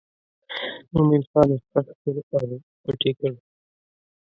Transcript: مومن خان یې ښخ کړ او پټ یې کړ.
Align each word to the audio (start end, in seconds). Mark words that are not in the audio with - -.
مومن 0.93 1.23
خان 1.29 1.49
یې 1.53 1.57
ښخ 1.67 1.87
کړ 2.01 2.15
او 2.41 2.55
پټ 2.83 2.99
یې 3.07 3.11
کړ. 3.19 3.33